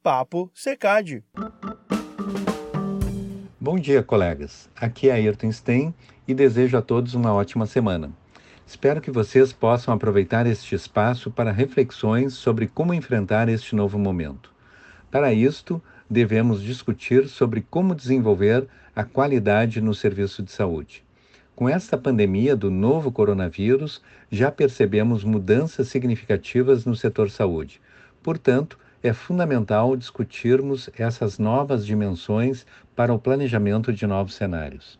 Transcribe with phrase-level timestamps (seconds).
[0.00, 1.24] Papo Secad.
[3.60, 4.70] Bom dia, colegas.
[4.76, 5.92] Aqui é Ayrton Stein
[6.26, 8.12] e desejo a todos uma ótima semana.
[8.64, 14.52] Espero que vocês possam aproveitar este espaço para reflexões sobre como enfrentar este novo momento.
[15.10, 21.04] Para isto, devemos discutir sobre como desenvolver a qualidade no serviço de saúde.
[21.56, 27.80] Com esta pandemia do novo coronavírus, já percebemos mudanças significativas no setor saúde.
[28.22, 32.66] Portanto, é fundamental discutirmos essas novas dimensões
[32.96, 34.98] para o planejamento de novos cenários.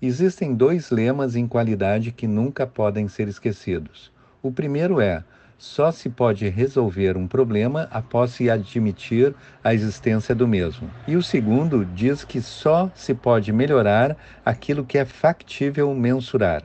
[0.00, 4.10] Existem dois lemas em qualidade que nunca podem ser esquecidos.
[4.42, 5.22] O primeiro é:
[5.56, 10.90] só se pode resolver um problema após se admitir a existência do mesmo.
[11.06, 16.64] E o segundo diz que só se pode melhorar aquilo que é factível mensurar.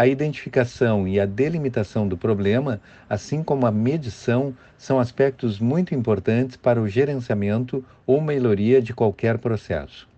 [0.00, 6.56] A identificação e a delimitação do problema, assim como a medição, são aspectos muito importantes
[6.56, 10.08] para o gerenciamento ou melhoria de qualquer processo.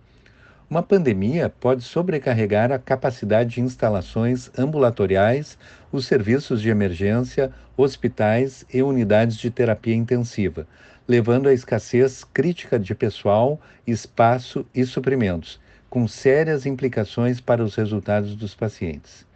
[0.69, 5.57] Uma pandemia pode sobrecarregar a capacidade de instalações ambulatoriais,
[5.91, 10.65] os serviços de emergência, hospitais e unidades de terapia intensiva,
[11.05, 15.59] levando à escassez crítica de pessoal, espaço e suprimentos,
[15.89, 19.32] com sérias implicações para os resultados dos pacientes.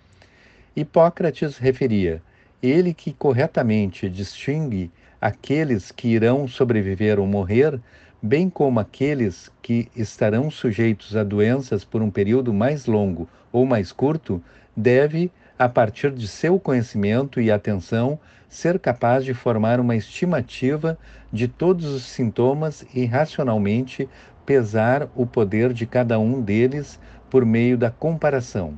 [0.80, 2.22] Hipócrates referia:
[2.61, 7.81] ele que corretamente distingue aqueles que irão sobreviver ou morrer
[8.22, 13.92] bem como aqueles que estarão sujeitos a doenças por um período mais longo ou mais
[13.92, 14.39] curto,
[14.75, 20.95] deve, a partir de seu conhecimento e atenção, ser capaz de formar uma estimativa
[21.33, 24.08] de todos os sintomas e racionalmente
[24.45, 27.00] pesar o poder de cada um deles
[27.31, 28.78] por meio da comparação.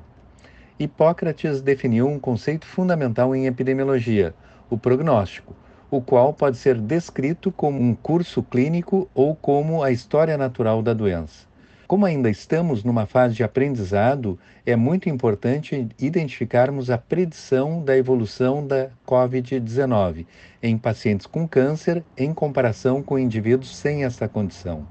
[0.80, 4.34] Hipócrates definiu um conceito fundamental em epidemiologia,
[4.70, 5.56] o prognóstico
[5.92, 10.94] o qual pode ser descrito como um curso clínico ou como a história natural da
[10.94, 11.50] doença.
[11.88, 18.66] Como ainda estamos numa fase de aprendizado, é muito importante identificarmos a predição da evolução
[18.66, 20.28] da COVID-19
[20.62, 24.86] em pacientes com câncer em comparação com indivíduos sem essa condição.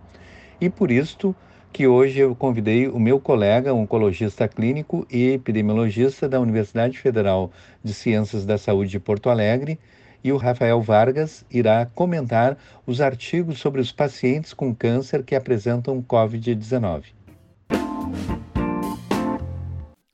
[0.60, 1.36] E por isto
[1.72, 7.52] que hoje eu convidei o meu colega, oncologista clínico e epidemiologista da Universidade Federal
[7.82, 9.78] de Ciências da Saúde de Porto Alegre,
[10.22, 16.02] e o Rafael Vargas irá comentar os artigos sobre os pacientes com câncer que apresentam
[16.02, 17.14] Covid-19.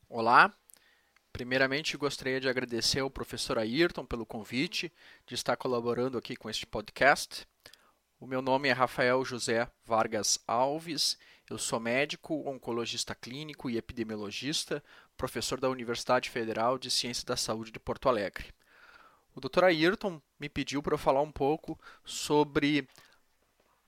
[0.09, 0.53] Olá,
[1.33, 4.93] primeiramente gostaria de agradecer ao professor Ayrton pelo convite
[5.27, 7.47] de estar colaborando aqui com este podcast.
[8.21, 11.19] O meu nome é Rafael José Vargas Alves,
[11.55, 14.83] eu sou médico, oncologista clínico e epidemiologista,
[15.17, 18.53] professor da Universidade Federal de Ciência da Saúde de Porto Alegre.
[19.37, 19.65] O Dr.
[19.65, 22.89] Ayrton me pediu para eu falar um pouco sobre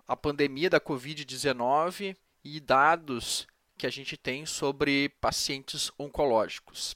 [0.07, 6.95] a pandemia da Covid-19 e dados que a gente tem sobre pacientes oncológicos.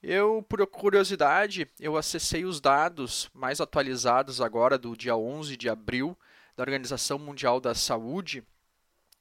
[0.00, 6.16] Eu, por curiosidade, eu acessei os dados mais atualizados agora do dia 11 de abril
[6.56, 8.44] da Organização Mundial da Saúde,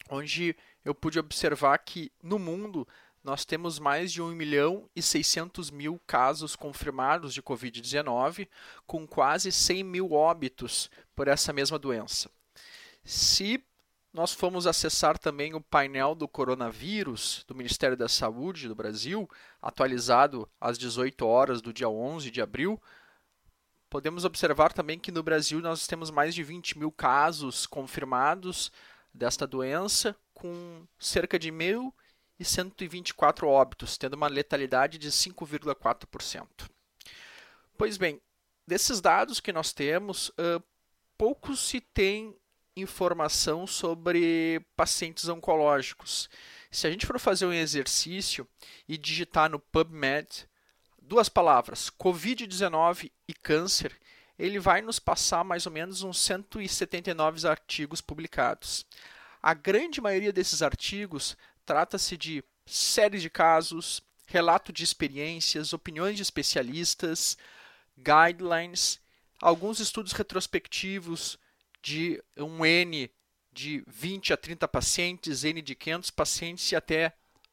[0.09, 2.87] onde eu pude observar que no mundo
[3.23, 8.47] nós temos mais de 1 milhão e 600 mil casos confirmados de Covid-19,
[8.85, 12.31] com quase 100 mil óbitos por essa mesma doença.
[13.03, 13.61] Se
[14.13, 19.29] nós formos acessar também o painel do coronavírus do Ministério da Saúde do Brasil,
[19.61, 22.81] atualizado às 18 horas do dia 11 de abril,
[23.89, 28.71] podemos observar também que no Brasil nós temos mais de 20 mil casos confirmados
[29.17, 31.93] desta doença, com cerca de mil
[32.39, 36.69] e 124 óbitos, tendo uma letalidade de 5,4%.
[37.77, 38.21] Pois bem,
[38.65, 40.63] desses dados que nós temos, uh,
[41.17, 42.35] pouco se tem
[42.75, 46.29] informação sobre pacientes oncológicos.
[46.69, 48.47] Se a gente for fazer um exercício
[48.87, 50.47] e digitar no PubMed
[51.01, 53.97] duas palavras, COVID-19 e câncer,
[54.37, 58.85] ele vai nos passar mais ou menos uns 179 artigos publicados.
[59.41, 61.37] A grande maioria desses artigos
[61.67, 67.37] Trata-se de séries de casos, relato de experiências, opiniões de especialistas,
[67.97, 69.01] guidelines,
[69.41, 71.37] alguns estudos retrospectivos
[71.81, 73.11] de um N
[73.51, 77.11] de 20 a 30 pacientes, N de 500 pacientes e até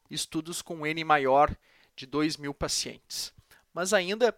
[0.09, 1.53] estudos com N maior
[1.93, 3.33] de 2 mil pacientes.
[3.73, 4.33] Mas ainda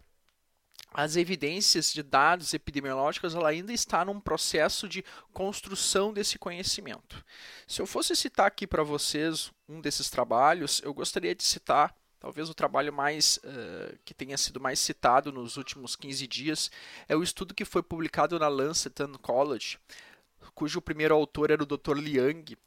[0.94, 5.04] as evidências de dados epidemiológicos ela ainda está num processo de
[5.34, 7.24] construção desse conhecimento.
[7.68, 12.50] Se eu fosse citar aqui para vocês um desses trabalhos, eu gostaria de citar talvez
[12.50, 16.72] o trabalho mais uh, que tenha sido mais citado nos últimos 15 dias
[17.08, 19.78] é o estudo que foi publicado na Lancet Oncology
[20.58, 21.96] cujo primeiro autor era o Dr.
[21.98, 22.58] Liang,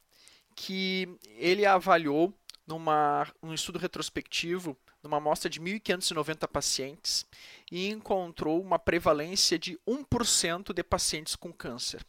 [0.55, 2.33] que ele avaliou
[2.65, 7.25] numa, num estudo retrospectivo numa amostra de 1.590 pacientes
[7.71, 12.05] e encontrou uma prevalência de 1% de pacientes com câncer.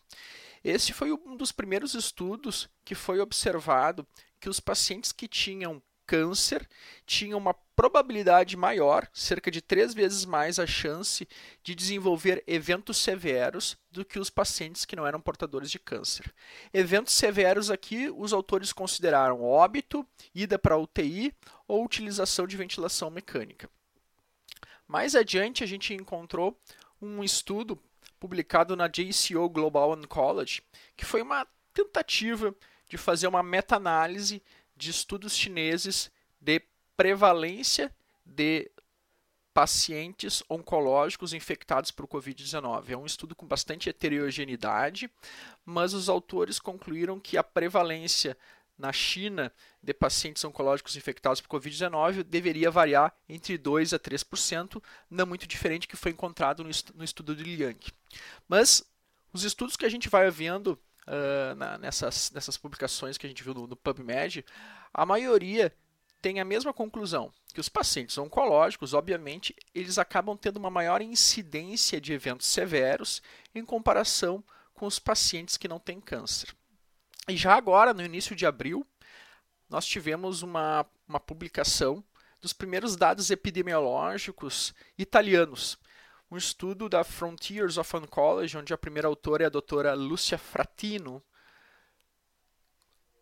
[0.65, 4.07] Esse foi um dos primeiros estudos que foi observado
[4.39, 5.83] que os pacientes que tinham
[6.13, 6.69] câncer
[7.07, 11.27] tinham uma probabilidade maior, cerca de três vezes mais a chance
[11.63, 16.31] de desenvolver eventos severos do que os pacientes que não eram portadores de câncer.
[16.71, 21.35] Eventos severos aqui, os autores consideraram óbito, ida para UTI
[21.67, 23.71] ou utilização de ventilação mecânica.
[24.87, 26.61] Mais adiante, a gente encontrou
[27.01, 27.83] um estudo
[28.21, 30.63] publicado na JCO Global Oncology,
[30.95, 32.55] que foi uma tentativa
[32.87, 34.43] de fazer uma meta-análise
[34.83, 36.61] de estudos chineses de
[36.97, 37.95] prevalência
[38.27, 38.69] de
[39.55, 42.91] pacientes oncológicos infectados por Covid-19.
[42.91, 45.09] É um estudo com bastante heterogeneidade,
[45.65, 48.37] mas os autores concluíram que a prevalência
[48.77, 55.27] na China de pacientes oncológicos infectados por Covid-19 deveria variar entre 2 a 3%, não
[55.27, 57.79] muito diferente do que foi encontrado no estudo de Liang.
[58.49, 58.85] Mas
[59.33, 60.77] os estudos que a gente vai vendo
[61.07, 64.45] uh, na, nessas, nessas publicações que a gente viu no, no PubMed,
[64.93, 65.75] a maioria
[66.21, 72.01] tem a mesma conclusão, que os pacientes oncológicos, obviamente, eles acabam tendo uma maior incidência
[72.01, 73.21] de eventos severos
[73.55, 76.55] em comparação com os pacientes que não têm câncer.
[77.29, 78.87] E já agora, no início de abril,
[79.69, 82.05] nós tivemos uma, uma publicação
[82.41, 85.79] dos primeiros dados epidemiológicos italianos.
[86.33, 91.23] Um estudo da Frontiers of Oncology, onde a primeira autora é a doutora Lúcia Fratino.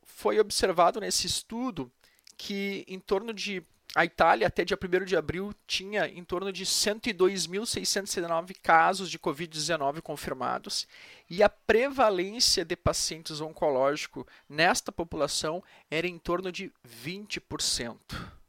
[0.04, 1.90] Foi observado nesse estudo
[2.36, 3.66] que em torno de
[3.96, 10.00] a Itália, até dia 1 de abril, tinha em torno de 102.619 casos de Covid-19
[10.00, 10.86] confirmados
[11.28, 16.72] e a prevalência de pacientes oncológicos nesta população era em torno de
[17.04, 18.39] 20%.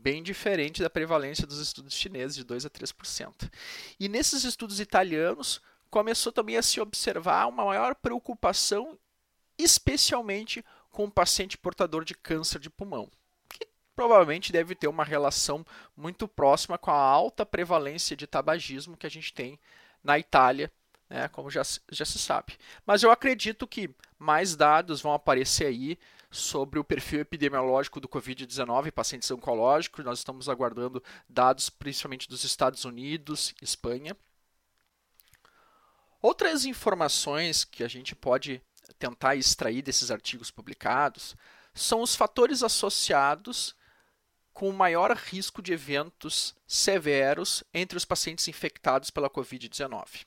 [0.00, 3.50] Bem diferente da prevalência dos estudos chineses, de 2 a 3%.
[3.98, 5.60] E nesses estudos italianos,
[5.90, 8.98] começou também a se observar uma maior preocupação,
[9.58, 13.10] especialmente com o paciente portador de câncer de pulmão
[13.98, 15.66] provavelmente deve ter uma relação
[15.96, 19.58] muito próxima com a alta prevalência de tabagismo que a gente tem
[20.04, 20.70] na Itália,
[21.10, 22.56] né, como já, já se sabe.
[22.86, 25.98] Mas eu acredito que mais dados vão aparecer aí
[26.30, 30.04] sobre o perfil epidemiológico do Covid-19 pacientes oncológicos.
[30.04, 34.16] Nós estamos aguardando dados principalmente dos Estados Unidos, Espanha.
[36.20, 38.60] Outras informações que a gente pode
[38.98, 41.36] tentar extrair desses artigos publicados
[41.74, 43.76] são os fatores associados
[44.52, 50.26] com maior risco de eventos severos entre os pacientes infectados pela Covid-19.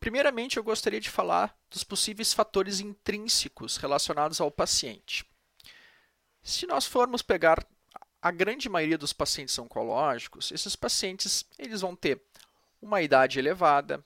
[0.00, 5.26] Primeiramente, eu gostaria de falar dos possíveis fatores intrínsecos relacionados ao paciente.
[6.42, 7.64] Se nós formos pegar
[8.22, 12.20] a grande maioria dos pacientes oncológicos, esses pacientes eles vão ter
[12.80, 14.02] uma idade elevada,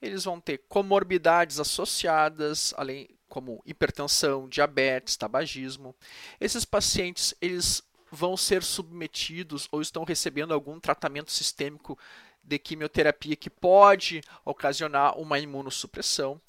[0.00, 5.94] eles vão ter comorbidades associadas, além como hipertensão, diabetes, tabagismo.
[6.40, 11.98] Esses pacientes eles vão ser submetidos ou estão recebendo algum tratamento sistêmico
[12.42, 16.40] de quimioterapia que pode ocasionar uma imunossupressão.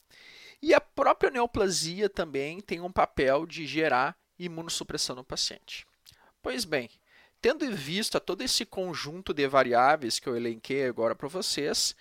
[0.61, 5.85] E a própria neoplasia também tem um papel de gerar imunossupressão no paciente.
[6.41, 6.89] Pois bem,
[7.41, 11.95] tendo em vista todo esse conjunto de variáveis que eu elenquei agora para vocês,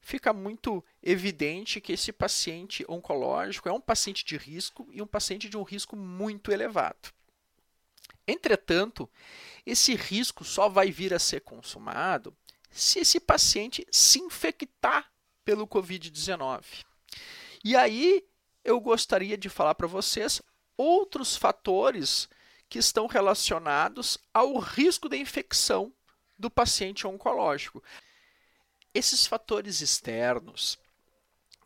[0.00, 5.48] fica muito evidente que esse paciente oncológico é um paciente de risco e um paciente
[5.48, 7.12] de um risco muito elevado.
[8.26, 9.08] Entretanto,
[9.64, 12.34] esse risco só vai vir a ser consumado
[12.76, 15.10] se esse paciente se infectar
[15.44, 16.84] pelo Covid-19.
[17.64, 18.22] E aí
[18.62, 20.42] eu gostaria de falar para vocês
[20.76, 22.28] outros fatores
[22.68, 25.92] que estão relacionados ao risco de infecção
[26.38, 27.82] do paciente oncológico.
[28.92, 30.78] Esses fatores externos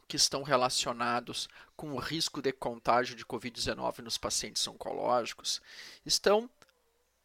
[0.06, 5.60] que estão relacionados com o risco de contágio de Covid-19 nos pacientes oncológicos
[6.04, 6.48] estão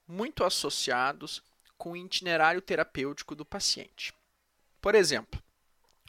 [0.08, 1.44] muito associados
[1.86, 4.12] com o itinerário terapêutico do paciente.
[4.82, 5.40] Por exemplo,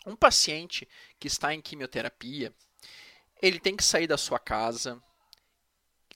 [0.06, 0.88] um paciente
[1.21, 2.50] que está em quimioterapia,
[3.42, 4.99] ele tem que sair da sua casa,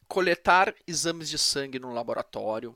[0.09, 2.75] coletar exames de sangue no laboratório,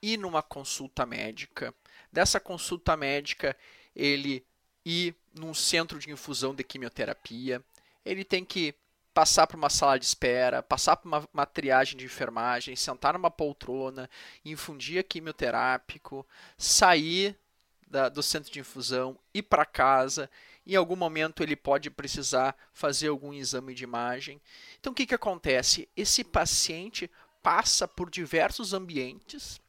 [0.00, 1.74] ir numa consulta médica.
[2.10, 3.54] Dessa consulta médica,
[3.94, 4.46] ele
[4.82, 7.62] ir num centro de infusão de quimioterapia,
[8.02, 8.74] ele tem que
[9.14, 13.30] passar por uma sala de espera, passar por uma, uma triagem de enfermagem, sentar numa
[13.30, 14.10] poltrona,
[14.44, 16.26] infundir quimioterápico,
[16.58, 17.38] sair
[17.86, 20.28] da, do centro de infusão, ir para casa.
[20.66, 24.40] Em algum momento ele pode precisar fazer algum exame de imagem.
[24.80, 25.88] Então o que, que acontece?
[25.96, 27.08] Esse paciente
[27.42, 29.60] passa por diversos ambientes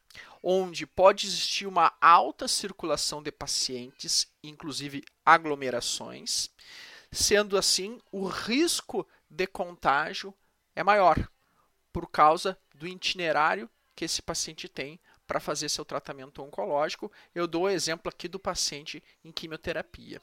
[0.42, 6.50] onde pode existir uma alta circulação de pacientes, inclusive aglomerações.
[7.10, 10.34] Sendo assim, o risco de contágio
[10.74, 11.28] é maior
[11.92, 17.12] por causa do itinerário que esse paciente tem para fazer seu tratamento oncológico.
[17.34, 20.22] Eu dou o exemplo aqui do paciente em quimioterapia.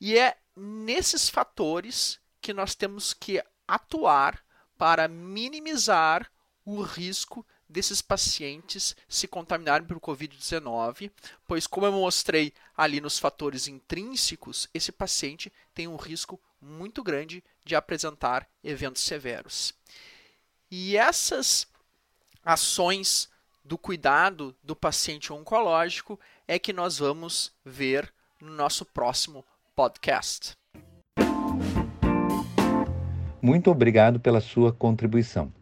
[0.00, 4.44] E é nesses fatores que nós temos que atuar
[4.76, 6.30] para minimizar
[6.64, 11.10] o risco desses pacientes se contaminarem por Covid-19,
[11.46, 17.42] pois, como eu mostrei ali nos fatores intrínsecos, esse paciente tem um risco muito grande
[17.64, 19.72] de apresentar eventos severos.
[20.70, 21.66] E essas
[22.44, 23.28] ações
[23.64, 29.44] do cuidado do paciente oncológico é que nós vamos ver no nosso próximo
[29.76, 30.56] podcast.
[33.40, 35.52] Muito obrigado pela sua contribuição.